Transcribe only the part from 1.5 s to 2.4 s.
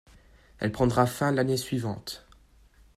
suivante.